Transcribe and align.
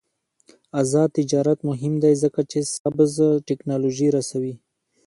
آزاد 0.81 1.09
تجارت 1.17 1.59
مهم 1.69 1.93
دی 2.03 2.13
ځکه 2.23 2.41
چې 2.51 2.59
سبز 2.75 3.13
تکنالوژي 3.47 4.07
رسوي. 4.15 4.53